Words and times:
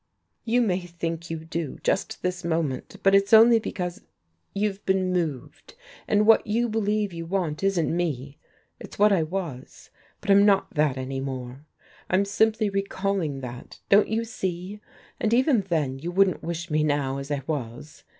"You 0.45 0.63
may 0.63 0.79
think 0.79 1.29
you 1.29 1.45
do, 1.45 1.77
just 1.83 2.23
this 2.23 2.43
moment, 2.43 2.95
but 3.03 3.13
it's 3.13 3.33
only 3.33 3.59
because 3.59 4.01
you've 4.51 4.83
been 4.83 5.13
moved. 5.13 5.75
And 6.07 6.25
what 6.25 6.47
you 6.47 6.67
believe 6.69 7.13
you 7.13 7.27
want 7.27 7.61
isn't 7.63 7.95
me, 7.95 8.39
it's 8.79 8.97
what 8.97 9.13
I 9.13 9.21
was. 9.21 9.91
But 10.19 10.31
I'm 10.31 10.43
not 10.43 10.73
that 10.73 10.97
any 10.97 11.19
more, 11.19 11.67
I'm 12.09 12.25
simply 12.25 12.67
recalling 12.67 13.41
that, 13.41 13.79
don't 13.89 14.07
you 14.07 14.25
see? 14.25 14.79
And 15.19 15.35
even 15.35 15.61
then 15.69 15.99
you 15.99 16.09
wouldn't 16.09 16.41
wish 16.41 16.71
me, 16.71 16.83
now, 16.83 17.19
as 17.19 17.29
I 17.29 17.43
was. 17.45 18.03